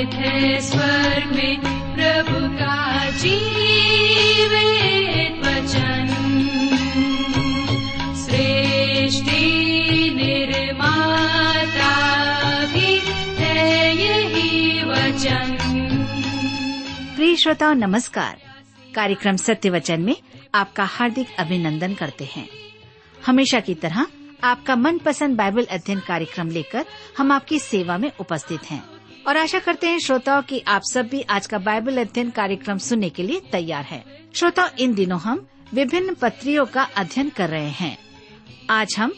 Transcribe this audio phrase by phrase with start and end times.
[0.00, 1.60] जीवित है स्वर्ग में
[1.94, 6.08] प्रभु का जीवित वचन।
[8.16, 11.94] सृष्टि निर्माता
[12.64, 13.00] भी
[13.38, 15.58] है यही वचन।
[17.16, 18.36] प्रिय श्रोताओ, नमस्कार।
[18.94, 20.16] कार्यक्रम सत्य वचन में
[20.54, 22.48] आपका हार्दिक अभिनंदन करते हैं।
[23.26, 24.06] हमेशा की तरह
[24.44, 26.84] आपका मनपसंद बाइबल अध्ययन कार्यक्रम लेकर
[27.18, 31.22] हम आपकी सेवा में उपस्थित हैं। और आशा करते हैं श्रोताओं कि आप सब भी
[31.22, 36.14] आज का बाइबल अध्ययन कार्यक्रम सुनने के लिए तैयार हैं। श्रोताओ, इन दिनों हम विभिन्न
[36.14, 37.98] पत्रियों का अध्ययन कर रहे हैं।
[38.70, 39.12] आज हम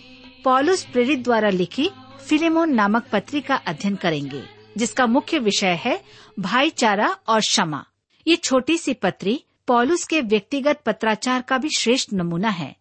[0.44, 1.90] पॉलुस प्रेरित द्वारा लिखी
[2.28, 4.42] फिलेमोन नामक पत्री का अध्ययन करेंगे,
[4.76, 6.02] जिसका मुख्य विषय है
[6.40, 7.84] भाईचारा और क्षमा।
[8.26, 12.76] ये छोटी सी पत्री पॉलुस के व्यक्तिगत पत्राचार का भी श्रेष्ठ नमूना है।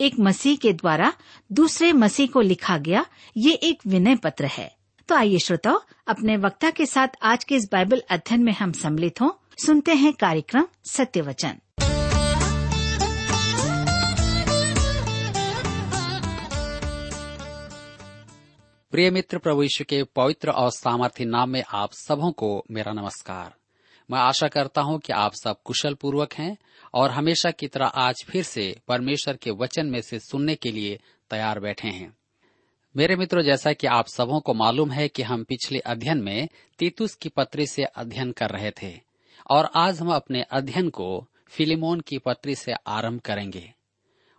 [0.00, 1.12] एक मसीह के द्वारा
[1.52, 3.06] दूसरे मसीह को लिखा गया
[3.36, 4.75] ये एक विनय पत्र है।
[5.08, 9.20] तो आइए श्रोताओ, अपने वक्ता के साथ आज के इस बाइबल अध्ययन में हम सम्मिलित
[9.20, 11.58] हों। सुनते हैं कार्यक्रम सत्य वचन
[18.92, 23.54] प्रिय मित्र, प्रभु यीशु के पवित्र और सामर्थ्य नाम में आप सबों को मेरा नमस्कार।
[24.10, 26.56] मैं आशा करता हूँ कि आप सब कुशल पूर्वक हैं
[26.94, 31.00] और हमेशा की तरह आज फिर से परमेश्वर के वचन में से सुनने के लिए
[31.30, 32.14] तैयार बैठे हैं।
[32.96, 37.14] मेरे मित्रों, जैसा कि आप सबों को मालूम है कि हम पिछले अध्ययन में तीतुस
[37.14, 39.00] की पत्री से अध्ययन कर रहे थे
[39.50, 43.74] और आज हम अपने अध्ययन को फिलिमोन की पत्री से आरंभ करेंगे।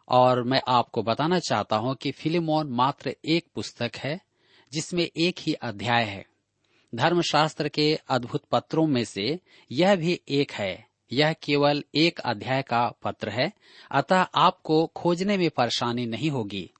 [0.07, 4.21] और मैं आपको बताना चाहता हूँ कि फिलिमोन मात्र एक पुस्तक है,
[4.73, 6.25] जिसमें एक ही अध्याय है।
[6.95, 9.39] धर्मशास्त्र के अद्भुत पत्रों में से
[9.71, 13.53] यह भी एक है। यह केवल एक अध्याय का पत्र है,
[13.91, 16.71] अतः आपको खोजने में परेशानी नहीं होगी।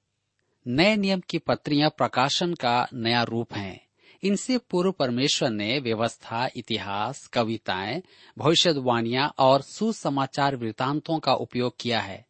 [0.70, 3.88] नए नियम की पत्रियाँ प्रकाशन का नया रूप हैं।
[4.24, 8.04] इनसे पूर्व परमेश्वर ने व्यवस्था, इतिहास, कविताएँ,
[8.38, 12.26] भविष्यवाणियाँ और सुसमाचार वृतांतों का उपयोग किया है।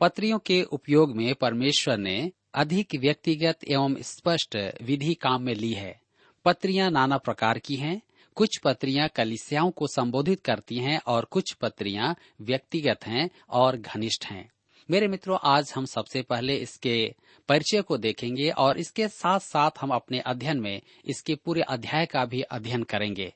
[0.00, 6.00] पत्रियों के उपयोग में परमेश्वर ने अधिक व्यक्तिगत एवं स्पष्ट विधि काम में ली है।
[6.44, 8.02] पत्रियाँ नाना प्रकार की हैं।
[8.34, 14.50] कुछ पत्रियाँ कलिसियाओं को संबोधित करती हैं और कुछ पत्रियाँ व्यक्तिगत हैं और घनिष्ठ हैं।
[14.90, 17.14] मेरे मित्रों, आज हम सबसे पहले इसके
[17.48, 22.24] परिचय को देखेंगे और इसके साथ साथ हम अपने अध्ययन में इसके पूरे अध्याय का
[22.24, 23.32] भी अध्ययन करेंगे।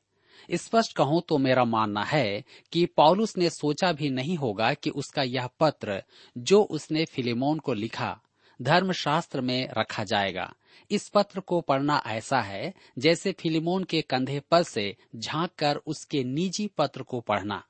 [0.54, 2.42] स्पष्ट कहूँ तो मेरा मानना है
[2.72, 6.02] कि पॉलुस ने सोचा भी नहीं होगा कि उसका यह पत्र
[6.36, 8.18] जो उसने फिलेमोन को लिखा,
[8.60, 10.52] धर्मशास्त्र में रखा जाएगा।
[10.90, 16.24] इस पत्र को पढ़ना ऐसा है, जैसे फिलिमोन के कंधे पर से झाँक कर उसके
[16.24, 17.62] निजी पत्र को पढ़ना।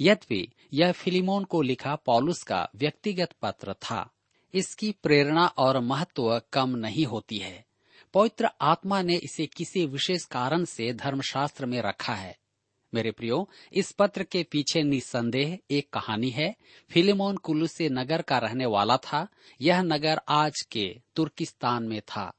[0.00, 4.10] यद्यपि यह फिलिमोन को लिखा पॉलुस का व्यक्तिगत पत्र था।
[4.54, 7.66] इसकी प्रेरणा और महत्व कम नहीं होती है।
[8.14, 12.38] पवित्र आत्मा ने इसे किसी विशेष कारण से धर्मशास्त्र में रखा है।
[12.94, 16.56] मेरे प्रियो, इस पत्र के पीछे निसंदेह एक कहानी है।
[16.90, 19.28] फिलिमोन कुलुसे नगर का रहने वाला था।
[19.60, 22.32] यह नगर आज के तुर्किस्तान में था।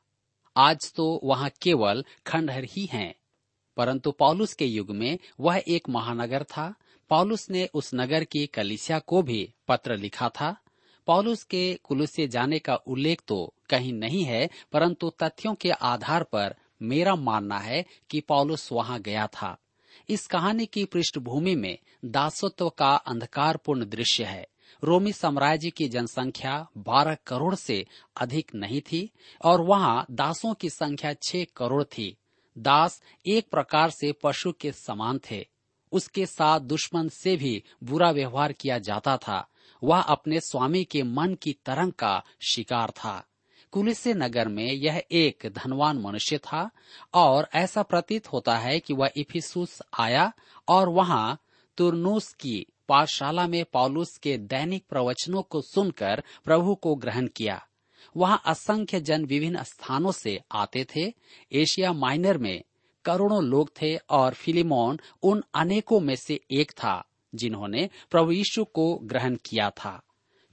[0.58, 3.16] आज तो वहाँ केवल खंडहर ही हैं।
[3.78, 6.76] परंतु पॉलुस के युग में वह एक महानगर था।
[7.10, 10.56] पौलुस ने उस नगर की कलिसिया को भी पत्र लिखा था।
[11.08, 16.56] पौलुस के कुलुसे जाने का उल्लेख तो कहीं नहीं है, परंतु तथ्यों के आधार पर
[16.82, 19.58] मेरा मानना है कि पौलुस वहाँ गया था।
[20.10, 24.48] इस कहानी की पृष्ठभूमि में दासत्व का अंधकारपूर्ण दृश्य है।
[24.84, 27.86] रोमी साम्राज्य की जनसंख्या 12 करोड़ से
[28.22, 29.10] अधिक नहीं थी
[29.46, 32.18] और वहाँ दासों की संख्या 6 करोड़ थी।
[32.58, 35.48] दास एक प्रकार से पशु के समान थे।
[35.92, 39.48] उसके साथ दुश्मन से भी बुरा व्यवहार किया जाता था।
[39.84, 43.28] वह अपने स्वामी के मन की तरंग का शिकार था।
[43.72, 46.70] कुलिसे नगर में यह एक धनवान मनुष्य था
[47.14, 50.34] और ऐसा प्रतीत होता है कि वह इफिसुस आया
[50.68, 51.40] और वहाँ
[51.78, 57.66] तुरनुस की पाठशाला में पौलुस के दैनिक प्रवचनों को सुनकर प्रभु को ग्रहण किया।
[58.18, 61.14] वहाँ असंख्य जन विभिन्न स्थानों से आते थे।
[61.52, 62.64] एशिया माइनर में
[63.08, 68.94] करोड़ों लोग थे और फिलिमोन उन अनेकों में से एक था, जिन्होंने प्रभु यीशु को
[69.04, 70.02] ग्रहण किया था।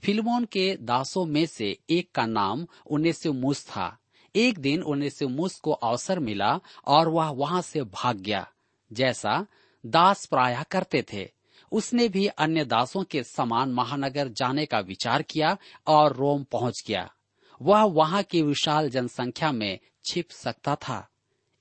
[0.03, 3.23] फिलिमोन के दासों में से एक का नाम उन्नीस
[3.67, 3.97] था।
[4.35, 5.19] एक दिन उन्नीस
[5.63, 8.47] को अवसर मिला और वह वहाँ से भाग गया,
[8.91, 9.45] जैसा
[9.85, 11.29] दास प्राय करते थे।
[11.71, 17.09] उसने भी अन्य दासों के समान महानगर जाने का विचार किया और रोम पहुँच गया।
[17.61, 21.07] वह वहाँ की विशाल जनसंख्या में छिप सकता था।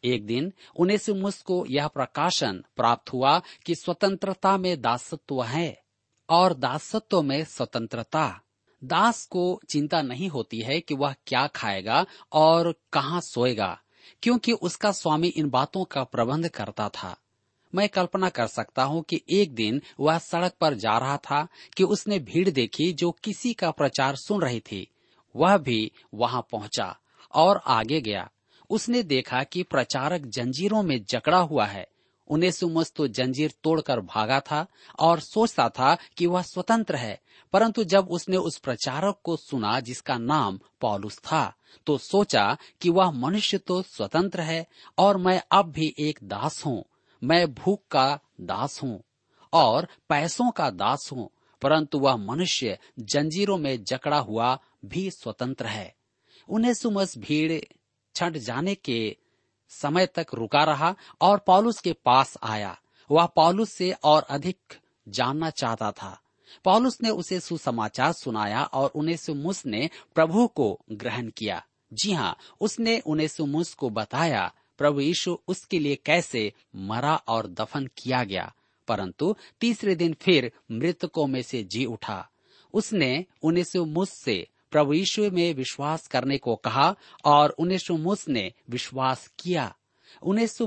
[0.05, 5.83] एक दिन उन्नीस को यह प्रकाशन प्राप्त हुआ कि स्वतंत्रता में दासत्व है
[6.29, 8.41] और दासत्व में स्वतंत्रता।
[8.83, 13.79] दास को चिंता नहीं होती है कि वह क्या खाएगा और कहाँ सोएगा,
[14.23, 17.17] क्योंकि उसका स्वामी इन बातों का प्रबंध करता था।
[17.73, 21.47] मैं कल्पना कर सकता हूँ कि एक दिन वह सड़क पर जा रहा था
[21.77, 24.87] कि उसने भीड़ देखी जो किसी का प्रचार सुन रही थी।
[25.35, 26.97] वह भी वहाँ पहुँचा
[27.35, 28.29] और आगे गया।
[28.75, 31.87] उसने देखा कि प्रचारक जंजीरों में जकड़ा हुआ है।
[32.31, 34.67] उन्हें सुमस तो जंजीर तोड़कर भागा था
[34.99, 37.21] और सोचता था कि वह स्वतंत्र है।
[37.53, 41.53] परंतु जब उसने उस प्रचारक को सुना जिसका नाम पॉलुस था
[41.87, 44.67] तो सोचा कि वह मनुष्य तो स्वतंत्र है
[44.99, 46.85] और मैं अब भी एक दास हूँ।
[47.23, 48.09] मैं भूख का
[48.43, 49.01] दास हूँ
[49.53, 51.29] और पैसों का दास हूँ,
[51.63, 55.95] परंतु वह मनुष्य जंजीरों में जकड़ा हुआ भी स्वतंत्र है।
[56.49, 57.61] उन्हें सुमस भीड़
[58.15, 59.17] छट जाने के
[59.69, 62.81] समय तक रुका रहा और पॉलुस के पास आया।
[63.11, 64.59] वह पॉलुस से और अधिक
[65.09, 66.21] जानना चाहता था।
[66.65, 72.37] पॉलुस ने उसे सुसमाचार सुनाया और उन्हें सुमुस ने प्रभु को ग्रहण किया। जी हाँ
[72.61, 78.55] उसने उन्हें सुमुस को बताया, प्रभु यीशु उसके लिए कैसे मरा और दफन किया गया।
[78.89, 82.31] परंतु तीसरे दिन फिर मृतकों में से जी उठा।
[82.75, 89.77] उसने उन्हें मुझसे प्रभु यीशु में विश्वास करने को कहा और उन्नीस ने विश्वास किया।
[90.23, 90.59] उन्नीस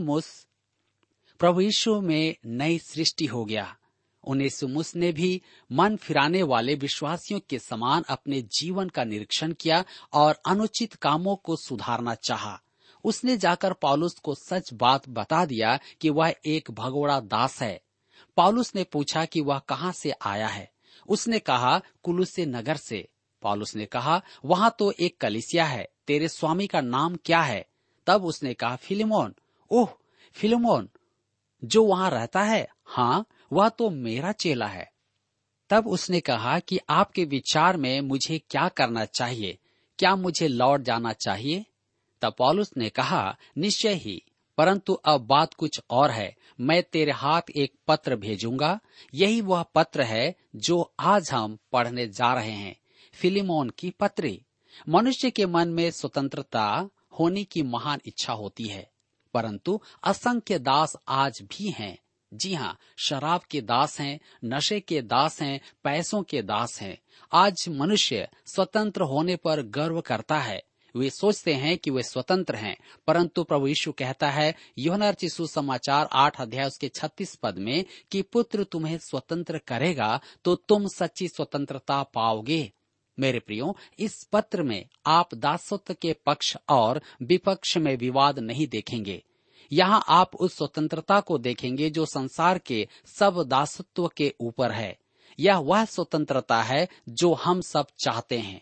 [1.40, 3.78] प्रभु यीशु में नई सृष्टि हो गया।
[4.24, 10.40] उन्नीस ने भी मन फिराने वाले विश्वासियों के समान अपने जीवन का निरीक्षण किया और
[10.48, 12.62] अनुचित कामों को सुधारना चाहा।
[13.04, 17.82] उसने जाकर पॉलुस को सच बात बता दिया कि वह एक भगोड़ा दास है।
[18.38, 20.72] पॉलुस ने पूछा कि वह कहाँ से आया है।
[21.08, 23.08] उसने कहा, कुलुस नगर से।
[23.42, 27.68] पॉलुस ने कहा, वहाँ तो एक कलिसिया है, तेरे स्वामी का नाम क्या है?
[28.08, 29.36] तब उसने कहा, फिलिमोन।
[29.72, 29.90] ओह,
[30.34, 30.90] फिलिमोन,
[31.64, 32.68] जो वहाँ रहता है?
[32.86, 34.92] हाँ वह तो मेरा चेला है।
[35.70, 39.58] तब उसने कहा कि, आपके विचार में मुझे क्या करना चाहिए?
[40.00, 41.66] क्या मुझे लौट जाना चाहिए?
[42.22, 44.24] तब पॉलुस ने कहा, निश्चय ही,
[44.58, 48.80] परंतु अब बात कुछ और है। मैं तेरे हाथ एक पत्र भेजूँगा।
[49.14, 52.76] यही वह पत्र है जो आज हम पढ़ने जा रहे हैं।
[53.18, 54.40] फिलिमोन की पत्री।
[54.90, 56.68] मनुष्य के मन में स्वतंत्रता
[57.20, 58.90] होने की महान इच्छा होती है,
[59.34, 61.98] परंतु असंख्य दास आज भी हैं।
[62.32, 66.98] जी हाँ शराब के दास हैं, नशे के दास हैं, पैसों के दास हैं।
[67.32, 70.62] आज मनुष्य स्वतंत्र होने पर गर्व करता है।
[70.96, 72.76] वे सोचते हैं कि वे स्वतंत्र हैं,
[73.08, 78.22] परंतु प्रभु यीशु कहता है योहनर चिशु समाचार आठ अध्याय उसके छत्तीस पद में कि
[78.24, 82.72] पुत्र तुम्हें स्वतंत्र करेगा तो तुम सच्ची स्वतंत्रता पाओगे।
[83.20, 89.24] मेरे प्रियो, इस पत्र में आप दासत्व के पक्ष और विपक्ष में विवाद नहीं देखेंगे।
[89.72, 94.98] यहाँ आप उस स्वतंत्रता को देखेंगे जो संसार के सब दासत्व के ऊपर है।
[95.40, 98.62] यह वह स्वतंत्रता है जो हम सब चाहते हैं।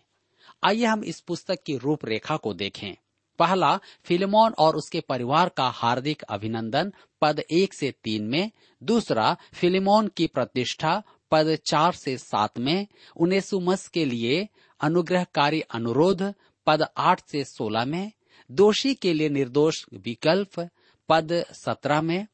[0.63, 2.95] आइए हम इस पुस्तक की रूपरेखा को देखें।
[3.39, 8.51] पहला, फिल्मोन और उसके परिवार का हार्दिक अभिनंदन, पद एक से तीन में।
[8.83, 12.87] दूसरा, फिल्मोन की प्रतिष्ठा पद चार से सात में
[13.17, 14.47] उनेसुमस के लिए
[14.79, 16.33] अनुग्रहकारी अनुरोध,
[16.65, 18.11] पद आठ से सोलह में
[18.51, 20.69] दोषी के लिए निर्दोष विकल्प,
[21.09, 22.27] पद सत्रह में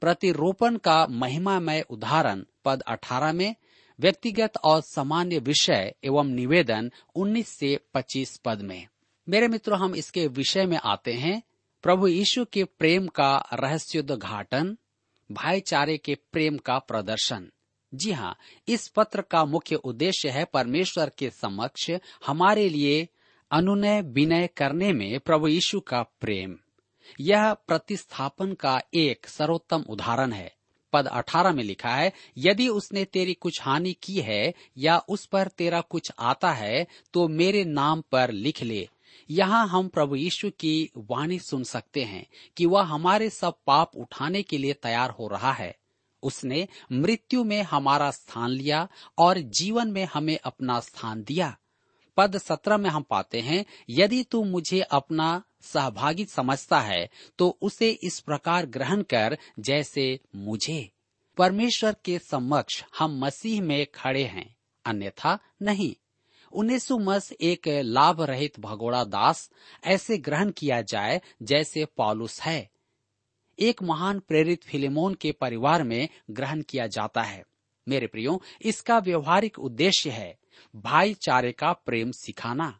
[0.00, 3.54] प्रतिरोपण का महिमामय उदाहरण, पद अठारह में
[4.00, 8.86] व्यक्तिगत और सामान्य विषय एवं निवेदन 19 से 25 पद में।
[9.28, 11.42] मेरे मित्रों, हम इसके विषय में आते हैं।
[11.82, 14.76] प्रभु यीशु के प्रेम का रहस्योद्घाटन,
[15.32, 17.52] भाईचारे के प्रेम का प्रदर्शन।
[17.94, 18.36] जी हाँ
[18.68, 21.90] इस पत्र का मुख्य उद्देश्य है परमेश्वर के समक्ष
[22.26, 23.08] हमारे लिए
[23.50, 26.56] अनुनय विनय करने में प्रभु यीशु का प्रेम।
[27.20, 30.54] यह प्रतिस्थापन का एक सर्वोत्तम उदाहरण है।
[30.92, 35.48] पद 18 में लिखा है, यदि उसने तेरी कुछ हानि की है या उस पर
[35.48, 38.88] तेरा कुछ आता है तो मेरे नाम पर लिख ले।
[39.30, 42.26] यहाँ हम प्रभु यीशु की वाणी सुन सकते हैं
[42.56, 45.74] कि वह हमारे सब पाप उठाने के लिए तैयार हो रहा है।
[46.26, 48.86] उसने मृत्यु में हमारा स्थान लिया
[49.18, 51.56] और जीवन में हमें अपना स्थान दिया।
[52.16, 57.90] पद सत्रह में हम पाते हैं, यदि तू मुझे अपना सहभागी समझता है तो उसे
[58.02, 60.90] इस प्रकार ग्रहण कर जैसे मुझे।
[61.36, 64.54] परमेश्वर के समक्ष हम मसीह में खड़े हैं,
[64.84, 65.94] अन्यथा नहीं।
[66.52, 69.50] उन्नीस मस एक लाभ रहित भगोड़ा दास
[69.84, 72.68] ऐसे ग्रहण किया जाए जैसे पॉलुस है।
[73.58, 77.44] एक महान प्रेरित फिलेमोन के परिवार में ग्रहण किया जाता है।
[77.86, 80.36] मेरे प्रियो, इसका व्यवहारिक उद्देश्य है
[80.74, 82.72] भाईचारे का प्रेम सिखाना।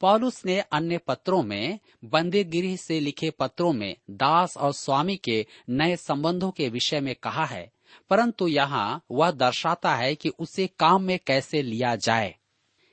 [0.00, 5.96] पॉलुस ने अन्य पत्रों में बंदीगिरी से लिखे पत्रों में दास और स्वामी के नए
[5.96, 7.70] संबंधों के विषय में कहा है,
[8.10, 12.34] परंतु यहाँ वह दर्शाता है कि उसे काम में कैसे लिया जाए।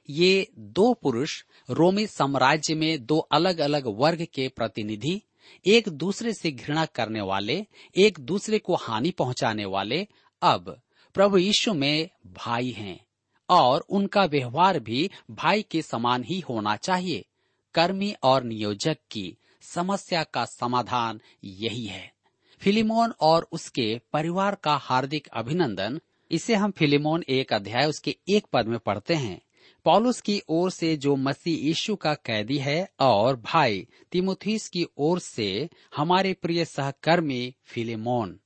[0.10, 5.22] ये दो पुरुष रोमी साम्राज्य में दो अलग अलग वर्ग के प्रतिनिधि
[5.66, 7.66] एक दूसरे से घृणा करने वाले,
[7.98, 10.08] एक दूसरे को हानि पहुँचाने वाले,
[10.42, 10.82] अब
[11.13, 13.06] प्रभु यीशु में भाई हैं
[13.50, 17.25] और उनका व्यवहार भी भाई के समान ही होना चाहिए।
[17.74, 22.13] कर्मी और नियोजक की समस्या का समाधान यही है।
[22.60, 26.00] फिलिमोन और उसके परिवार का हार्दिक अभिनंदन।
[26.32, 29.42] इसे हम फिलिमोन एक अध्याय उसके एक पद में पढ़ते हैं।
[29.86, 35.19] पॉलुस की ओर से जो मसीह यीशु का कैदी है और भाई, तिमुथीस की ओर
[35.19, 38.39] से हमारे प्रिय सहकर्मी फिलिमोन।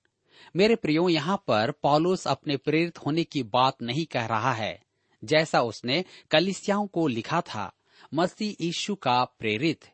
[0.55, 4.83] मेरे प्रियो, यहाँ पर पॉलुस अपने प्रेरित होने की बात नहीं कह रहा है।
[5.23, 7.73] जैसा उसने कलिसियाओं को लिखा था,
[8.13, 9.85] मसीह यीशु का प्रेरित।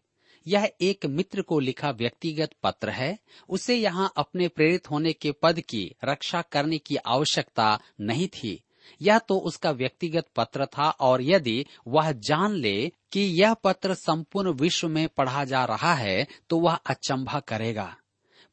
[0.48, 3.20] यह एक मित्र को लिखा व्यक्तिगत पत्र है।
[3.50, 8.64] उसे यहाँ अपने प्रेरित होने के पद की रक्षा करने की आवश्यकता नहीं थी।
[9.02, 14.54] यह तो उसका व्यक्तिगत पत्र था और यदि वह जान ले कि यह पत्र संपूर्ण
[14.54, 17.96] विश्व में पढ़ा जा रहा है तो वह अचंभा करेगा।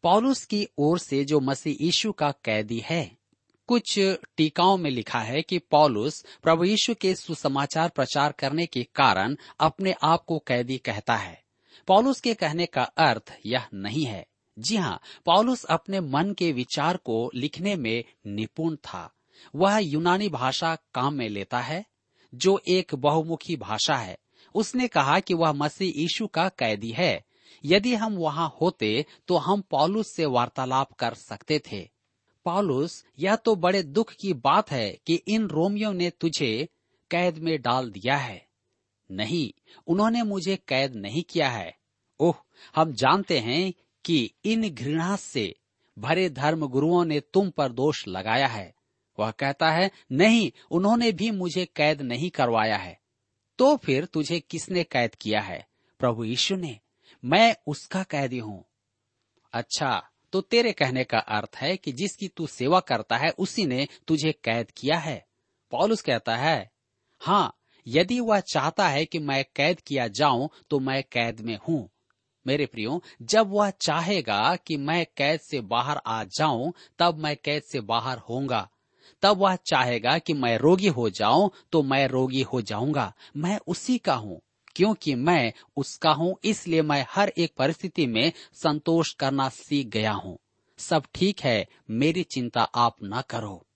[0.05, 3.17] पॉलुस की ओर से जो मसीह यीशु का कैदी है,
[3.69, 3.99] कुछ
[4.37, 9.95] टीकाओं में लिखा है कि पॉलुस प्रभु यीशु के सुसमाचार प्रचार करने के कारण अपने
[10.03, 11.43] आप को कैदी कहता है।
[11.89, 14.27] पॉलुस के कहने का अर्थ यह नहीं है।
[14.59, 19.11] जी हाँ पॉलुस अपने मन के विचार को लिखने में निपुण था।
[19.55, 21.85] वह यूनानी भाषा काम में लेता है,
[22.35, 24.19] जो एक बहुमुखी भाषा है।
[24.55, 27.25] उसने कहा कि वह मसीह यीशु का कैदी है।
[27.65, 31.91] यदि हम वहाँ होते तो हम पॉलुस से वार्तालाप कर सकते थे।
[32.45, 36.69] पॉलुस, यह तो बड़े दुख की बात है कि इन रोमियो ने तुझे
[37.11, 38.47] कैद में डाल दिया है।
[39.11, 39.53] नहीं,
[39.87, 41.77] उन्होंने मुझे कैद नहीं किया है।
[42.21, 42.35] ओह,
[42.77, 43.73] हम जानते हैं
[44.05, 45.55] कि इन घृणा से
[45.99, 48.75] भरे धर्म गुरुओं ने तुम पर दोष लगाया है।
[49.19, 53.01] वह कहता है, नहीं, उन्होंने भी मुझे कैद नहीं करवाया है।
[53.59, 55.67] तो फिर तुझे किसने कैद किया है?
[55.99, 56.81] प्रभु यीशु ने,
[57.25, 58.65] मैं उसका कैदी हूँ।
[59.53, 63.89] अच्छा तो तेरे कहने का अर्थ है कि जिसकी तू सेवा करता है, उसी ने
[64.09, 65.27] तुझे कैद किया है?
[65.71, 66.71] पॉलुस कहता है
[67.21, 71.89] हाँ यदि वह चाहता है कि मैं कैद किया जाऊँ तो मैं कैद में हूँ।
[72.47, 77.63] मेरे प्रियो, जब वह चाहेगा कि मैं कैद से बाहर आ जाऊँ, तब मैं कैद
[77.63, 78.71] से बाहर होऊँगा।
[79.25, 83.99] तब वह चाहेगा कि मैं रोगी हो जाऊँ तो मैं रोगी हो जाऊँगा। मैं उसी
[83.99, 84.41] का हूँ,
[84.77, 90.39] क्योंकि मैं उसका हूँ, इसलिए मैं हर एक परिस्थिति में संतोष करना सीख गया हूँ।
[90.79, 93.67] सब ठीक है, मेरी चिंता आप न करो।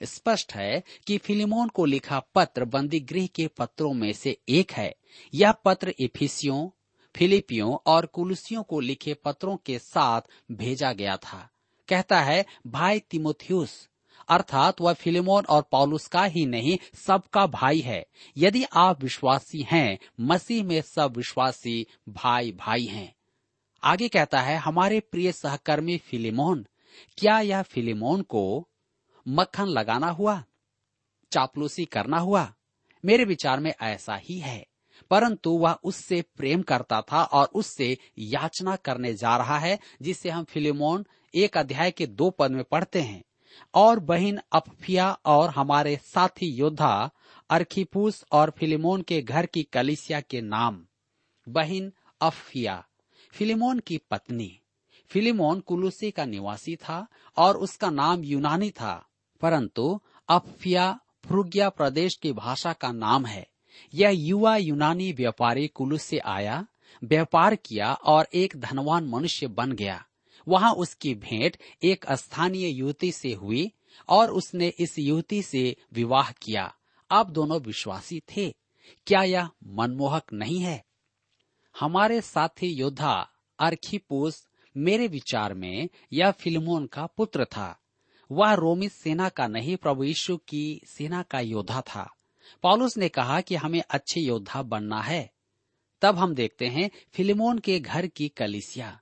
[0.00, 4.94] स्पष्ट है कि फिलिमोन को लिखा पत्र बंदी गृह के पत्रों में से एक है।
[5.34, 6.68] यह पत्र इफिसियों,
[7.14, 10.20] फिलिपियों और कुलसियों को लिखे पत्रों के साथ
[10.52, 11.48] भेजा गया था।
[11.88, 13.87] कहता है, भाई तिमोथियस
[14.28, 18.06] अर्थात वह फिलिमोन और पौलुस का ही नहीं, सबका भाई है।
[18.36, 23.14] यदि आप विश्वासी हैं, मसीह में सब विश्वासी भाई भाई हैं।
[23.84, 26.66] आगे कहता है, हमारे प्रिय सहकर्मी फिलिमोन,
[27.18, 28.68] क्या यह फिलिमोन को
[29.28, 30.44] मक्खन लगाना हुआ?
[31.32, 32.54] चापलूसी करना हुआ?
[33.04, 34.66] मेरे विचार में ऐसा ही है।
[35.10, 40.44] परंतु वह उससे प्रेम करता था और उससे याचना करने जा रहा है, जिसे हम
[40.44, 43.24] फिलिमोन एक अध्याय के दो पद में पढ़ते हैं।
[43.74, 47.10] और बहन अफिया और हमारे साथी योद्धा,
[47.50, 50.86] अर्खीपूस और फिलिमोन के घर की कलिसिया के नाम,
[51.48, 52.84] बहन अफिया।
[53.32, 54.60] फिलिमोन की पत्नी।
[55.08, 59.06] फिलिमोन कुलुसी का निवासी था और उसका नाम यूनानी था,
[59.40, 63.46] परंतु अफिया फ्रुगिया प्रदेश की भाषा का नाम है।
[63.94, 66.66] यह युवा यूनानी व्यापारी कुलुस से आया,
[67.04, 70.04] व्यापार किया और एक धनवान मनुष्य बन गया।
[70.48, 73.72] वहाँ उसकी भेंट एक स्थानीय युवती से हुई
[74.08, 76.74] और उसने इस युवती से विवाह किया।
[77.10, 78.54] आप दोनों विश्वासी थे।
[79.06, 80.84] क्या यह मनमोहक नहीं है?
[81.80, 87.80] हमारे साथी योद्धा अर्खीपूस मेरे विचार में यह फिल्मोन का पुत्र था।
[88.30, 92.14] वह रोमी सेना का नहीं, प्रभु यीशु की सेना का योद्धा था।
[92.62, 95.32] पॉलुस ने कहा कि हमें अच्छे योद्धा बनना है।
[96.02, 99.00] तब हम देखते हैं फिलिमोन के घर की कलिसिया।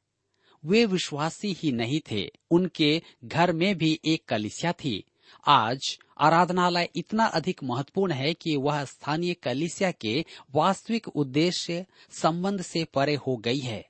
[0.64, 5.04] वे विश्वासी ही नहीं थे। उनके घर में भी एक कलिसिया थी।
[5.46, 12.84] आज आराधनालय इतना अधिक महत्वपूर्ण है कि वह स्थानीय कलिसिया के वास्तविक उद्देश्य, संबंध से
[12.84, 13.88] परे हो गई है।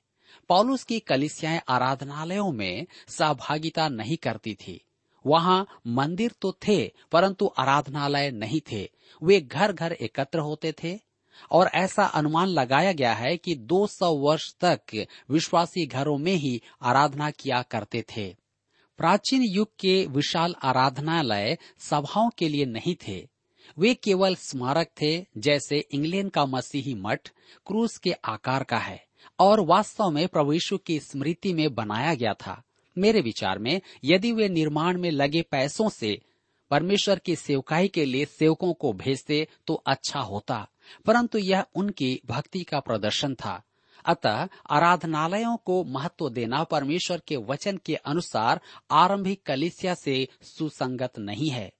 [0.49, 4.81] पॉलुस की कलिसियाएँ आराधनालयों में सहभागिता नहीं करती थी।
[5.25, 8.91] वहाँ मंदिर तो थे, परंतु आराधनालय नहीं थे।
[9.23, 10.99] वे घर घर एकत्र होते थे
[11.51, 17.31] और ऐसा अनुमान लगाया गया है कि 200 वर्ष तक विश्वासी घरों में ही आराधना
[17.31, 18.35] किया करते थे।
[18.97, 23.27] प्राचीन युग के विशाल आराधनालय सभाओं के लिए नहीं थे।
[23.79, 27.29] वे केवल स्मारक थे, जैसे इंग्लैंड का मसीही मठ,
[27.67, 29.05] क्रूस के आकार का है,
[29.39, 32.63] और वास्तव में प्रभु यीशु की स्मृति में बनाया गया था।
[32.97, 36.21] मेरे विचार में, यदि वे निर्माण में लगे पैसों से
[36.71, 40.67] परमेश्वर की सेवकाई के लिए सेवकों को भेजते तो अच्छा होता।
[41.05, 43.63] परंतु यह उनकी भक्ति का प्रदर्शन था।
[44.05, 51.49] अतः आराधनालयों को महत्व देना परमेश्वर के वचन के अनुसार आरंभिक कलिसिया से सुसंगत नहीं
[51.49, 51.73] है।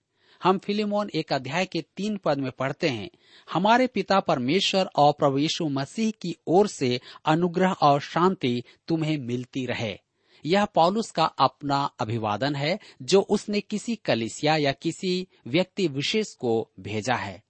[0.43, 3.09] हम फिलिमोन एक अध्याय के तीन पद में पढ़ते हैं,
[3.53, 9.65] हमारे पिता परमेश्वर और प्रभु यीशु मसीह की ओर से अनुग्रह और शांति तुम्हें मिलती
[9.65, 9.99] रहे।
[10.45, 16.69] यह पॉलुस का अपना अभिवादन है, जो उसने किसी कलिसिया या किसी व्यक्ति विशेष को
[16.79, 17.46] भेजा है।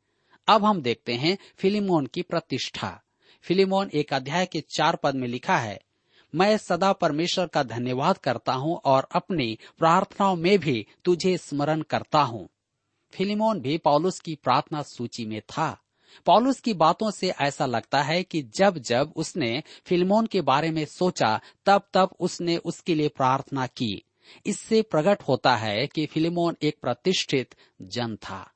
[0.47, 3.01] अब हम देखते हैं फिलिमोन की प्रतिष्ठा।
[3.41, 5.79] फिलिमोन एक अध्याय के चार पद में लिखा है,
[6.35, 12.21] मैं सदा परमेश्वर का धन्यवाद करता हूँ और अपनी प्रार्थनाओं में भी तुझे स्मरण करता
[12.21, 12.47] हूँ।
[13.13, 15.77] फिलिमोन भी पॉलुस की प्रार्थना सूची में था।
[16.25, 20.85] पॉलुस की बातों से ऐसा लगता है कि जब जब उसने फिल्मोन के बारे में
[20.85, 24.03] सोचा, तब तब उसने उसके लिए प्रार्थना की।
[24.45, 28.53] इससे प्रकट होता है कि फिलिमोन एक प्रतिष्ठित जन था।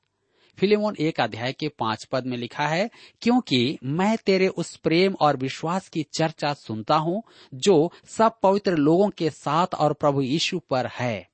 [0.58, 2.90] फिलिमोन एक अध्याय के पाँच पद में लिखा है,
[3.20, 7.22] क्योंकि मैं तेरे उस प्रेम और विश्वास की चर्चा सुनता हूँ,
[7.54, 11.28] जो सब पवित्र लोगों के साथ और प्रभु यीशु पर है।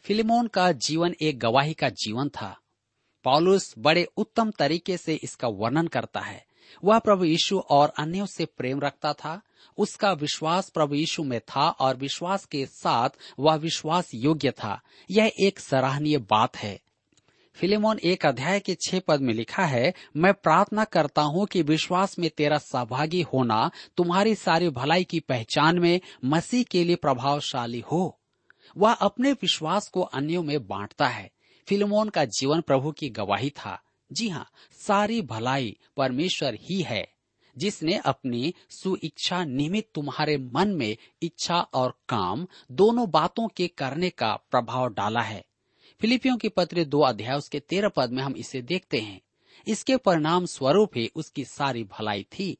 [0.00, 2.60] फिलिमोन का जीवन एक गवाही का जीवन था।
[3.24, 6.46] पॉलुस बड़े उत्तम तरीके से इसका वर्णन करता है।
[6.84, 9.42] वह प्रभु यीशु और अन्यों से प्रेम रखता था।
[9.78, 13.08] उसका विश्वास प्रभु यीशु में था और विश्वास के साथ
[13.38, 14.80] वह विश्वास योग्य था।
[15.10, 16.83] यह एक सराहनीय बात है।
[17.54, 22.18] फिलेमोन एक अध्याय के छह पद में लिखा है, मैं प्रार्थना करता हूँ कि विश्वास
[22.18, 28.18] में तेरा सहभागी होना, तुम्हारी सारी भलाई की पहचान में मसीह के लिए प्रभावशाली हो।
[28.76, 31.30] वह अपने विश्वास को अन्यों में बांटता है।
[31.68, 33.80] फिलेमोन का जीवन प्रभु की गवाही था।
[34.12, 37.08] जी हाँ सारी भलाई परमेश्वर ही है,
[37.58, 44.38] जिसने अपनी सुइच्छा निमित्त तुम्हारे मन में इच्छा और काम दोनों बातों के करने का
[44.50, 45.44] प्रभाव डाला है।
[46.00, 49.20] फिलिपियों की पत्र दो अध्याय, उसके तेरह पद में हम इसे देखते हैं।
[49.68, 52.56] इसके परिणाम स्वरूप ही उसकी सारी भलाई थी।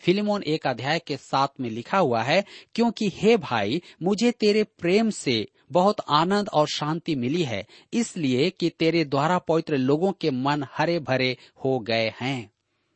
[0.00, 5.10] फिलिमोन एक अध्याय के साथ में लिखा हुआ है, क्योंकि हे भाई, मुझे तेरे प्रेम
[5.10, 10.66] से बहुत आनंद और शांति मिली है, इसलिए कि तेरे द्वारा पवित्र लोगों के मन
[10.72, 12.50] हरे भरे हो गए हैं।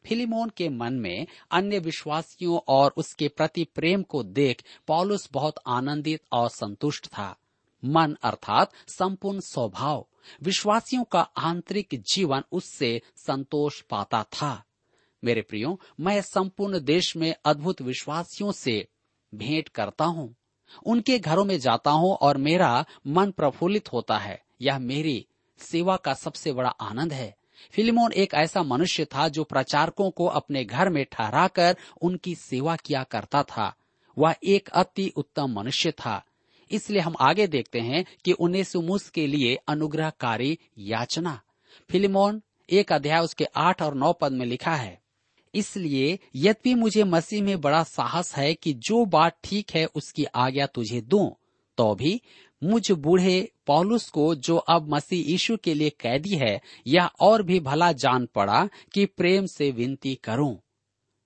[0.07, 6.20] फिलिमोन के मन में अन्य विश्वासियों और उसके प्रति प्रेम को देख, पॉलुस बहुत आनंदित
[6.33, 7.37] और संतुष्ट था।
[7.85, 10.07] मन अर्थात संपूर्ण स्वभाव।
[10.42, 14.64] विश्वासियों का आंतरिक जीवन उससे संतोष पाता था।
[15.25, 18.88] मेरे प्रियो, मैं संपूर्ण देश में अद्भुत विश्वासियों से
[19.35, 20.35] भेंट करता हूँ।
[20.87, 25.27] उनके घरों में जाता हूँ और मेरा मन प्रफुल्लित होता है। यह मेरी
[25.59, 27.37] सेवा का सबसे बड़ा आनंद है।
[27.71, 33.03] फिल्मोन एक ऐसा मनुष्य था जो प्रचारकों को अपने घर में ठहराकर उनकी सेवा किया
[33.03, 33.75] करता था।
[34.18, 36.25] वह एक अति उत्तम मनुष्य था।
[36.72, 41.40] इसलिए हम आगे देखते हैं कि उन्नीस के लिए अनुग्रहकारी याचना।
[41.90, 44.98] फिल्मोन एक अध्याय उसके आठ और नौ पद में लिखा है,
[45.54, 50.66] इसलिए यद्यपि मुझे मसीह में बड़ा साहस है कि जो बात ठीक है उसकी आज्ञा
[50.66, 51.30] तुझे दूँ
[51.78, 52.20] तो भी
[52.62, 57.58] मुझ बूढ़े पौलुस को जो अब मसीह यीशु के लिए कैदी है, यह और भी
[57.61, 60.56] भला जान पड़ा कि प्रेम से विनती करूँ।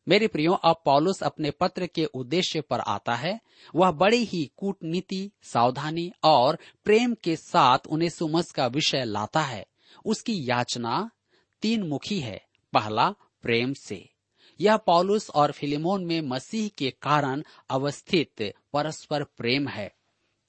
[0.09, 3.41] मेरे प्रियो, अब पॉलुस अपने पत्र के उद्देश्य पर आता है।
[3.75, 9.67] वह बड़ी ही कूटनीति, सावधानी और प्रेम के साथ उन्हें सुमस का विषय लाता है।
[10.05, 11.11] उसकी याचना
[11.63, 13.11] तीन मुखी है। पहला,
[13.43, 14.09] प्रेम से।
[14.61, 19.95] यह पॉलुस और फिलिमोन में मसीह के कारण अवस्थित परस्पर प्रेम है।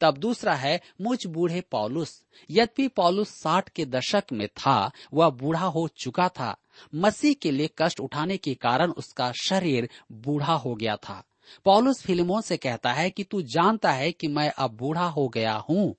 [0.01, 5.65] तब दूसरा है, मुझ बूढ़े पॉलुस। यद्यपि पॉलुस साठ के दशक में था, वह बूढ़ा
[5.65, 6.57] हो चुका था
[6.95, 11.23] मसीह के लिए कष्ट उठाने के कारण उसका शरीर बूढ़ा हो गया था।
[11.65, 15.53] पॉलुस फ़िल्मों से कहता है कि तू जानता है कि मैं अब बूढ़ा हो गया
[15.69, 15.95] हूँ।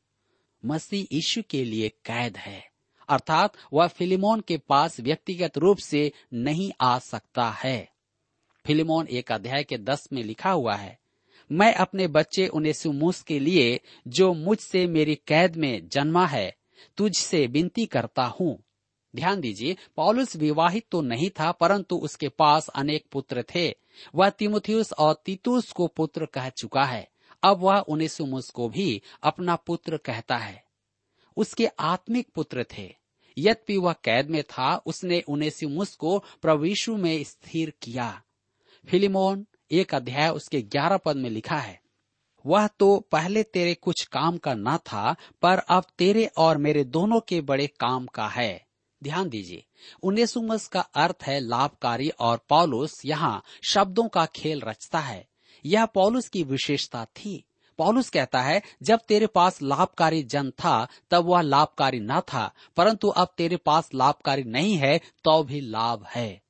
[0.65, 2.63] मसीह यीशु के लिए कैद है।
[3.09, 7.89] अर्थात वह फिलिमोन के पास व्यक्तिगत रूप से नहीं आ सकता है।
[8.67, 10.99] फिलिमोन एक अध्याय के दस में लिखा हुआ है,
[11.53, 12.73] मैं अपने बच्चे उन्हें
[13.27, 16.55] के लिए जो मुझसे मेरी कैद में जन्मा है,
[16.97, 18.59] तुझसे विनती करता हूँ।
[19.19, 23.69] ध्यान दीजिए, पॉलुस विवाहित तो नहीं था, परंतु उसके पास अनेक पुत्र थे।
[24.15, 27.09] वह तिमुथियुस और तीतुस को पुत्र कह चुका है।
[27.43, 28.17] अब वह उन्नीस
[28.55, 30.63] को भी अपना पुत्र कहता है।
[31.37, 32.95] उसके आत्मिक पुत्र थे।
[33.37, 35.61] यद्यपि वह कैद में था, उसने उन्नीस
[35.97, 38.23] को प्रविशु में स्थिर किया।
[38.87, 41.81] फिलिमोन, एक अध्याय उसके ग्यारह पद में लिखा है,
[42.47, 47.21] वह तो पहले तेरे कुछ काम का न था, पर अब तेरे और मेरे दोनों
[47.21, 48.68] के बड़े काम का है।
[49.03, 49.65] ध्यान दीजिए।
[50.03, 55.29] उन्नीस का अर्थ है लाभकारी और पॉलुस यहाँ शब्दों का खेल रचता है।
[55.65, 57.45] यह पौलुस की विशेषता थी।
[57.79, 63.09] पौलुस कहता है, जब तेरे पास लाभकारी जन था, तब वह लाभकारी न था, परंतु
[63.09, 66.43] अब तेरे पास लाभकारी नहीं है तो भी लाभ है।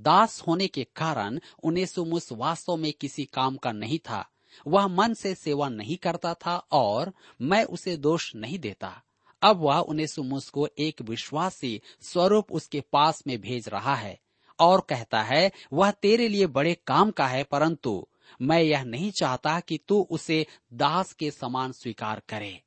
[0.00, 4.28] दास होने के कारण उनेसुमुस वास्तव में किसी काम का नहीं था।
[4.66, 9.02] वह मन से सेवा नहीं करता था और मैं उसे दोष नहीं देता।
[9.42, 14.18] अब वह उनेसुमुस को एक विश्वासी स्वरूप उसके पास में भेज रहा है
[14.58, 18.08] और कहता है, वह तेरे लिए बड़े काम का है, परंतु
[18.42, 22.62] मैं यह नहीं चाहता कि तू उसे दास के समान स्वीकार करे।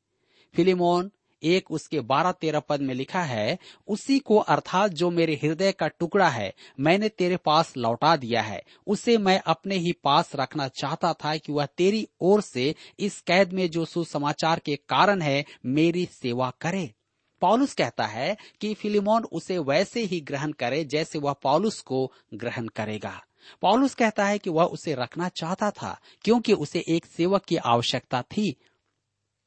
[0.55, 1.11] फिलिमोन
[1.45, 5.88] एक उसके बारह तेरह पद में लिखा है, उसी को अर्थात जो मेरे हृदय का
[5.88, 11.13] टुकड़ा है, मैंने तेरे पास लौटा दिया है। उसे मैं अपने ही पास रखना चाहता
[11.13, 16.05] था कि वह तेरी ओर से इस कैद में जो सुसमाचार के कारण है, मेरी
[16.05, 16.93] सेवा करे।
[17.41, 22.67] पॉलुस कहता है कि फिलिमोन उसे वैसे ही ग्रहण करे जैसे वह पॉलुस को ग्रहण
[22.67, 23.21] करेगा।
[23.62, 28.21] पॉलुस कहता है कि वह उसे रखना चाहता था, क्योंकि उसे एक सेवक की आवश्यकता
[28.21, 28.55] थी।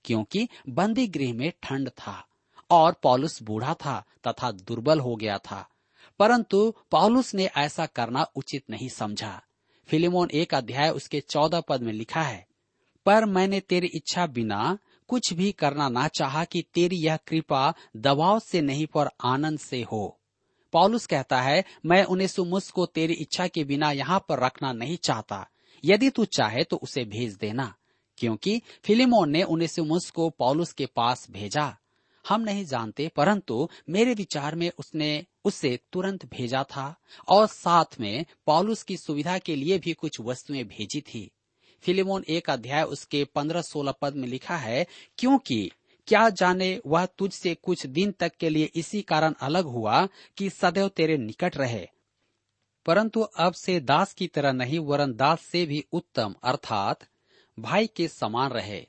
[0.05, 2.27] क्योंकि बंदी गृह में ठंड था
[2.71, 5.69] और पॉलुस बूढ़ा था तथा दुर्बल हो गया था।
[6.19, 9.43] परंतु पॉलुस ने ऐसा करना उचित नहीं समझा।
[9.89, 12.47] फिलिमोन एक अध्याय उसके चौदह पद में लिखा है,
[13.07, 18.41] पर मैंने तेरी इच्छा बिना कुछ भी करना ना चाहा कि तेरी यह कृपा दबाव
[18.41, 20.21] से नहीं पर आनंद से हो।
[20.73, 24.97] पॉलुस कहता है, मैं उन्हें सुमुस को तेरी इच्छा के बिना यहाँ पर रखना नहीं
[24.97, 25.49] चाहता।
[25.85, 27.75] यदि तू चाहे तो उसे भेज देना।
[28.19, 31.77] क्योंकि फिलिमोन ने उनेसिमुस को पॉलुस के पास भेजा।
[32.29, 36.97] हम नहीं जानते, परंतु मेरे विचार में उसने उसे तुरंत भेजा था
[37.29, 41.31] और साथ में पॉलुस की सुविधा के लिए भी कुछ वस्तुएँ भेजी थी।
[41.81, 44.87] फिलिमोन एक अध्याय उसके पंद्रह सोलह पद में लिखा है,
[45.19, 45.71] क्योंकि
[46.07, 50.89] क्या जाने वह तुझसे कुछ दिन तक के लिए इसी कारण अलग हुआ कि सदैव
[50.89, 51.87] तेरे निकट रहे।
[52.87, 57.01] परंतु अब से दास की तरह नहीं, वरन दास से भी उत्तम, अर्थात
[57.59, 58.87] भाई के समान रहे।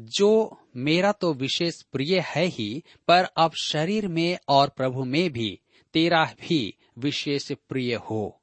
[0.00, 5.60] जो मेरा तो विशेष प्रिय है ही, पर अब शरीर में और प्रभु में भी
[5.92, 8.36] तेरा भी विशेष प्रिय हो।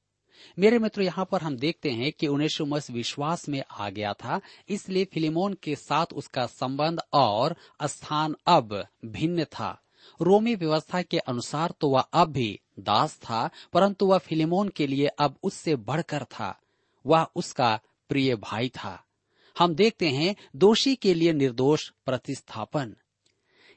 [0.59, 5.05] मेरे मित्र, यहाँ पर हम देखते हैं कि उनेशुमस विश्वास में आ गया था, इसलिए
[5.05, 9.83] फिलिमोन के साथ उसका संबंध और स्थान अब भिन्न था।
[10.21, 15.07] रोमी व्यवस्था के अनुसार तो वह अब भी दास था, परंतु वह फिलिमोन के लिए
[15.07, 16.59] अब उससे बढ़कर था।
[17.05, 19.03] वह उसका प्रिय भाई था।
[19.59, 22.95] हम देखते हैं दोषी के लिए निर्दोष प्रतिस्थापन।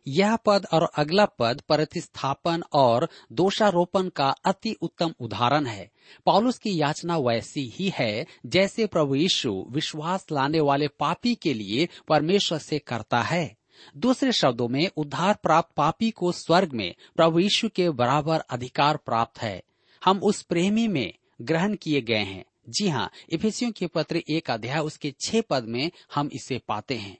[0.08, 5.90] यह पद और अगला पद प्रतिस्थापन और दोषारोपण का अति उत्तम उदाहरण है।
[6.26, 11.88] पॉलुस की याचना वैसी ही है, जैसे प्रभु यीशु विश्वास लाने वाले पापी के लिए
[12.08, 13.56] परमेश्वर से करता है।
[13.96, 19.42] दूसरे शब्दों में, उद्धार प्राप्त पापी को स्वर्ग में प्रभु यीशु के बराबर अधिकार प्राप्त
[19.42, 19.62] है।
[20.04, 24.78] हम उस प्रेमी में ग्रहण किए गए हैं। जी हाँ इफिसियों के पत्र एक अध्याय,
[24.78, 27.16] उसके छह पद में हम इसे पाते हैं।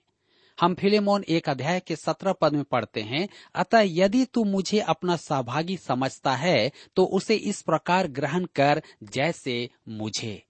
[0.59, 5.17] हम फिलेमोन एक अध्याय के सत्रह पद में पढ़ते हैं, अतः यदि तू मुझे अपना
[5.17, 10.43] सहभागी समझता है तो उसे इस प्रकार ग्रहण कर जैसे मुझे।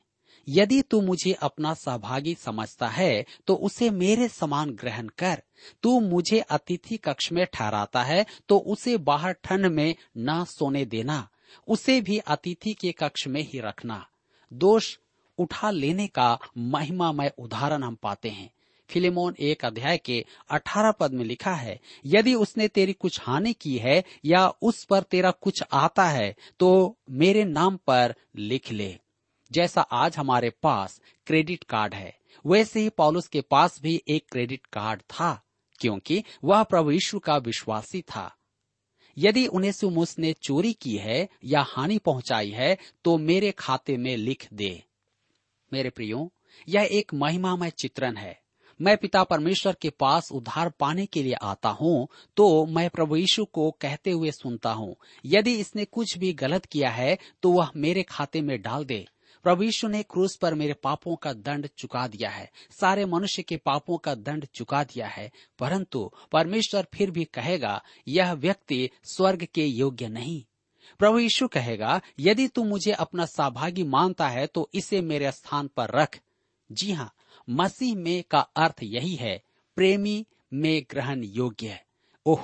[0.48, 5.42] यदि तू मुझे अपना सहभागी समझता है तो उसे मेरे समान ग्रहण कर।
[5.82, 11.28] तू मुझे अतिथि कक्ष में ठहराता है तो उसे बाहर ठंड में न सोने देना।
[11.68, 14.06] उसे भी अतिथि के कक्ष में ही रखना।
[14.52, 14.96] दोष
[15.38, 18.50] उठा लेने का महिमामय उदाहरण हम पाते हैं।
[18.90, 23.76] फिलेमोन एक अध्याय के अठारह पद में लिखा है, यदि उसने तेरी कुछ हानि की
[23.78, 28.96] है या उस पर तेरा कुछ आता है तो मेरे नाम पर लिख ले।
[29.50, 34.66] जैसा आज हमारे पास क्रेडिट कार्ड है, वैसे ही पॉलुस के पास भी एक क्रेडिट
[34.66, 35.40] कार्ड था,
[35.80, 38.30] क्योंकि वह प्रभु यीशु का विश्वासी था।
[39.20, 44.16] यदि उन्हें सुमुस ने चोरी की है या हानि पहुंचाई है तो मेरे खाते में
[44.16, 44.82] लिख दे।
[45.72, 46.30] मेरे प्रियो,
[46.68, 48.38] यह एक महिमामय चित्रण है।
[48.80, 53.44] मैं पिता परमेश्वर के पास उद्धार पाने के लिए आता हूँ तो मैं प्रभु यीशु
[53.44, 58.02] को कहते हुए सुनता हूँ। यदि इसने कुछ भी गलत किया है तो वह मेरे
[58.02, 59.04] खाते में डाल दे।
[59.42, 62.50] प्रभु यीशु ने क्रूस पर मेरे पापों का दंड चुका दिया है।
[62.80, 68.32] सारे मनुष्य के पापों का दंड चुका दिया है। परंतु परमेश्वर फिर भी कहेगा, यह
[68.32, 70.44] व्यक्ति स्वर्ग के योग्य नहीं।
[70.98, 75.90] प्रभु यीशु कहेगा, यदि तू मुझे अपना सहभागी मानता है तो इसे मेरे स्थान पर
[75.90, 76.20] रख।
[76.72, 77.12] जी हाँ
[77.50, 79.42] मसीह में का अर्थ यही है,
[79.76, 81.80] प्रेमी में ग्रहण योग्य
[82.26, 82.42] ओह,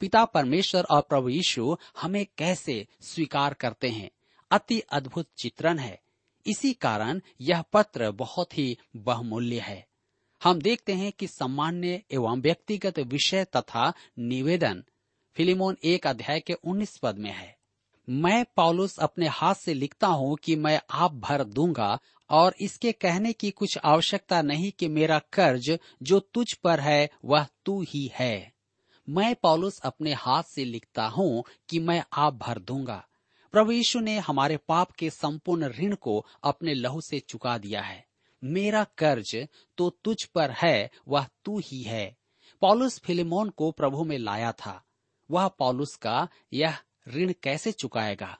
[0.00, 4.10] पिता परमेश्वर और प्रभु यीशु हमें कैसे स्वीकार करते हैं?
[4.50, 6.00] अति अद्भुत चित्रण है।
[6.48, 9.86] इसी कारण यह पत्र बहुत ही बहुमूल्य है।
[10.42, 14.84] हम देखते हैं कि सामान्य एवं व्यक्तिगत विषय तथा निवेदन
[15.36, 17.56] फिलिमोन एक अध्याय के उन्नीस पद में है।
[18.08, 21.98] मैं पॉलुस अपने हाथ से लिखता हूँ कि मैं आप भर दूँगा
[22.30, 27.46] और इसके कहने की कुछ आवश्यकता नहीं कि मेरा कर्ज जो तुझ पर है वह
[27.64, 28.52] तू ही है।
[29.08, 33.07] मैं पॉलुस अपने हाथ से लिखता हूँ कि मैं आप भर दूँगा।
[33.52, 38.06] प्रभु यीशु ने हमारे पाप के संपूर्ण ऋण को अपने लहू से चुका दिया है।
[38.44, 42.16] मेरा कर्ज तो तुझ पर है, वह तू ही है।
[42.60, 44.84] पॉलुस फिलिमोन को प्रभु में लाया था।
[45.30, 48.38] वह पॉलुस का यह ऋण कैसे चुकाएगा?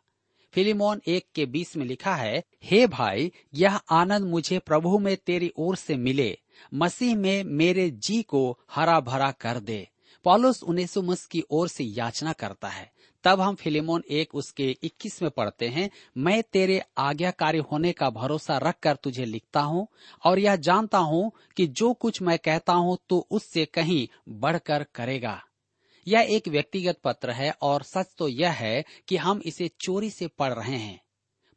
[0.53, 5.53] फिलिमोन एक के बीस में लिखा है, हे भाई, यह आनंद मुझे प्रभु में तेरी
[5.57, 6.38] ओर से मिले।
[6.75, 9.88] मसीह में मेरे जी को हरा भरा कर दे।
[10.25, 12.92] पॉलुस उन्नीस की ओर से याचना करता है।
[13.29, 18.59] तब हम फिलिमोन एक उसके 21 में पढ़ते हैं, मैं तेरे आज्ञाकारी होने का भरोसा
[18.59, 19.87] रख कर तुझे लिखता हूँ,
[20.25, 25.43] और यह जानता हूँ कि जो कुछ मैं कहता हूँ तो उससे कहीं बढ़कर करेगा।
[26.07, 30.27] यह एक व्यक्तिगत पत्र है, और सच तो यह है कि हम इसे चोरी से
[30.27, 31.01] पढ़ रहे हैं।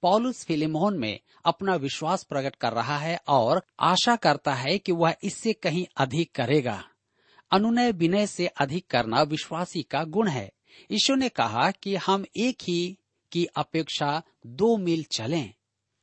[0.04, 5.16] पॉलुस फिलिमोन में अपना विश्वास प्रकट कर रहा है, और आशा करता है कि वह
[5.24, 6.84] इससे कहीं अधिक करेगा।
[7.52, 10.52] अनुनय विनय से अधिक करना विश्वासी का गुण है।
[10.92, 12.98] ईश्वर ने कहा कि हम एक ही
[13.32, 15.54] की अपेक्षा दो मील चलें।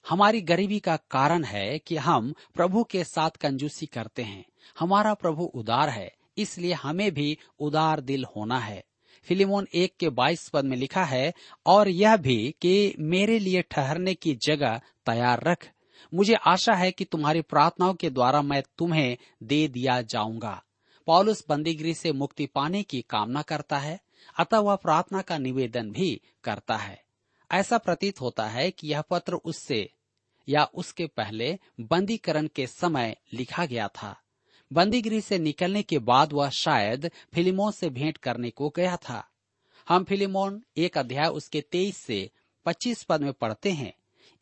[0.09, 4.45] हमारी गरीबी का कारण है कि हम प्रभु के साथ कंजूसी करते हैं।
[4.79, 8.85] हमारा प्रभु उदार है, इसलिए हमें भी उदार दिल होना है।
[9.23, 11.33] फिलिमोन एक के बाईस पद में लिखा है,
[11.67, 15.71] और यह भी कि मेरे लिए ठहरने की जगह तैयार रख।
[16.15, 20.63] मुझे आशा है कि तुम्हारी प्रार्थनाओं के द्वारा मैं तुम्हें दे दिया जाऊँगा।
[21.07, 24.01] पॉलुस बंदीगिरी से मुक्ति पाने की कामना करता है।
[24.37, 27.03] अतः वह प्रार्थना का निवेदन भी करता है।
[27.51, 29.89] ऐसा प्रतीत होता है कि यह पत्र उससे
[30.49, 34.17] या उसके पहले बंदीकरण के समय लिखा गया था।
[34.73, 39.25] बंदीगिरी से निकलने के बाद वह शायद फिलिमोन से भेंट करने को गया था।
[39.89, 42.31] हम फिलिमोन एक अध्याय उसके तेईस से
[42.67, 43.93] पच्चीस पद में पढ़ते हैं,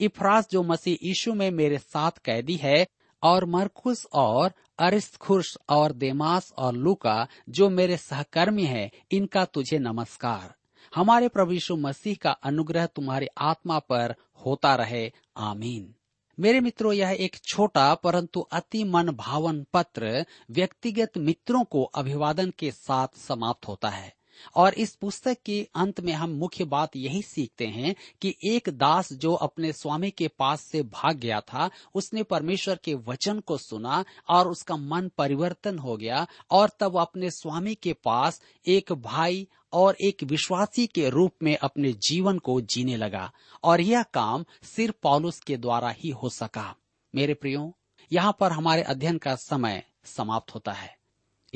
[0.00, 2.86] इफ्रास जो मसीह यीशु में मेरे साथ कैदी है
[3.22, 10.54] और मरकुस और अरिस्तखुश और देमास और लूका, जो मेरे सहकर्मी हैं, इनका तुझे नमस्कार।
[10.94, 14.14] हमारे प्रभु यीशु मसीह का अनुग्रह तुम्हारी आत्मा पर
[14.46, 15.94] होता रहे। आमीन।
[16.40, 22.70] मेरे मित्रों, यह एक छोटा परंतु अति मन भावन पत्र व्यक्तिगत मित्रों को अभिवादन के
[22.70, 24.14] साथ समाप्त होता है।
[24.54, 29.12] और इस पुस्तक के अंत में हम मुख्य बात यही सीखते हैं कि एक दास
[29.12, 34.04] जो अपने स्वामी के पास से भाग गया था, उसने परमेश्वर के वचन को सुना
[34.28, 39.96] और उसका मन परिवर्तन हो गया और तब अपने स्वामी के पास एक भाई और
[40.00, 43.32] एक विश्वासी के रूप में अपने जीवन को जीने लगा
[43.64, 46.76] और यह काम सिर्फ़ पॉलुस के द्वारा ही हो सका।
[47.14, 47.78] मेरे प्रियो,
[48.12, 50.95] यहाँ पर हमारे अध्ययन का समय समाप्त होता है।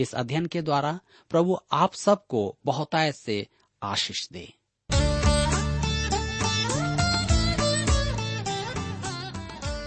[0.01, 0.99] इस अध्ययन के द्वारा
[1.31, 3.47] प्रभु आप सबको बहुतायत से
[3.83, 4.53] आशीष दे।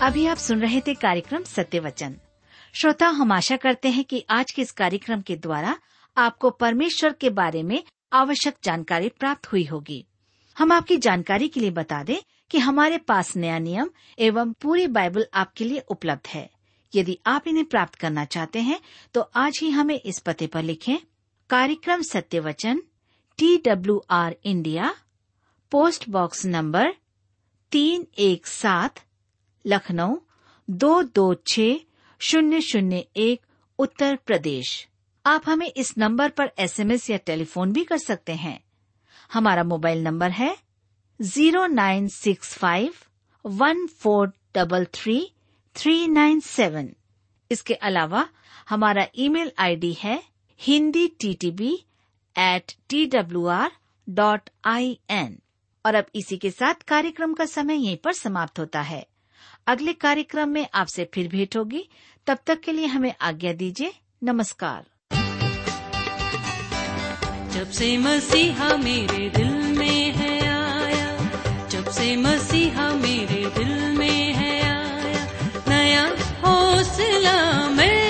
[0.01, 2.15] अभी आप सुन रहे थे कार्यक्रम सत्य वचन
[2.73, 5.77] श्रोता, हम आशा करते हैं कि आज के इस कार्यक्रम के द्वारा
[6.17, 10.05] आपको परमेश्वर के बारे में आवश्यक जानकारी प्राप्त हुई होगी।
[10.57, 12.17] हम आपकी जानकारी के लिए बता दें
[12.51, 16.49] कि हमारे पास नया नियम एवं पूरी बाइबल आपके लिए उपलब्ध है।
[16.95, 18.79] यदि आप इन्हें प्राप्त करना चाहते हैं
[19.13, 20.97] तो आज ही हमें इस पते पर लिखें,
[21.49, 22.81] कार्यक्रम सत्य वचन
[23.39, 24.93] T W R India
[25.71, 26.93] post box number
[27.71, 28.99] तीन एक सात,
[29.65, 30.17] लखनऊ,
[30.67, 31.59] दो दो छ
[32.21, 33.41] शून्य शून्य एक,
[33.79, 34.87] उत्तर प्रदेश।
[35.25, 38.59] आप हमें इस नंबर पर एसएमएस या टेलीफोन भी कर सकते हैं।
[39.33, 40.55] हमारा मोबाइल नंबर है
[41.19, 42.93] zero nine six five
[43.45, 45.17] one four double three
[45.75, 46.89] three nine seven
[47.51, 48.27] इसके अलावा
[48.69, 50.23] हमारा ईमेल आईडी है
[50.59, 51.73] Hindi T T B
[52.37, 53.71] at T W R
[54.09, 55.39] dot I N
[55.85, 59.05] और अब इसी के साथ कार्यक्रम का समय यहीं पर समाप्त होता है।
[59.67, 61.89] अगले कार्यक्रम में आपसे फिर भेंट होगी।
[62.27, 64.85] तब तक के लिए हमें आज्ञा दीजिए। नमस्कार।
[67.51, 73.72] जब से मसीहा मेरे दिल में है आया, जब से मसीहा मेरे दिल
[76.45, 77.37] हौसला
[77.77, 78.02] मैं